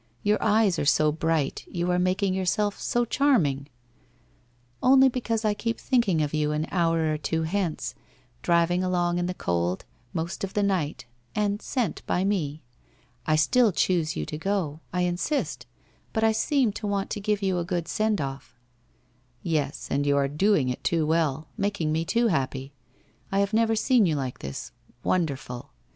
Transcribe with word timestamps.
Your 0.23 0.41
eyes 0.41 0.79
are 0.79 0.83
so 0.83 1.11
bright— 1.11 1.63
you 1.69 1.91
are 1.91 1.99
making 1.99 2.33
yourself 2.33 2.79
so 2.79 3.05
charming 3.05 3.67
''Only 4.81 5.09
because 5.09 5.45
I 5.45 5.53
keep 5.53 5.79
thinking 5.79 6.23
of 6.23 6.33
you 6.33 6.51
an 6.51 6.65
hour 6.71 7.13
or 7.13 7.19
two 7.19 7.43
hence, 7.43 7.93
driving 8.41 8.83
along 8.83 9.19
in 9.19 9.27
the 9.27 9.35
cold, 9.35 9.85
most 10.11 10.43
of 10.43 10.55
the 10.55 10.63
night 10.63 11.05
and 11.35 11.61
sent 11.61 12.03
by 12.07 12.23
me. 12.23 12.63
I 13.27 13.35
still 13.35 13.71
choose 13.71 14.15
you 14.15 14.25
to 14.25 14.39
go, 14.39 14.79
I 14.91 15.01
insist, 15.01 15.67
but 16.13 16.23
I 16.23 16.31
seem 16.31 16.71
to 16.71 16.87
want 16.87 17.11
to 17.11 17.19
give 17.19 17.43
you 17.43 17.59
a 17.59 17.63
good 17.63 17.87
send 17.87 18.19
off!'' 18.19 18.55
Yes, 19.43 19.87
and 19.91 20.07
you 20.07 20.17
are 20.17 20.27
doing 20.27 20.67
it 20.69 20.83
too 20.83 21.05
well, 21.05 21.47
making 21.57 21.91
me 21.91 22.05
too 22.05 22.25
happy. 22.29 22.73
I 23.31 23.37
have 23.37 23.53
never 23.53 23.75
seen 23.75 24.07
you 24.07 24.15
like 24.15 24.39
this. 24.39 24.71
Wonderful 25.03 25.73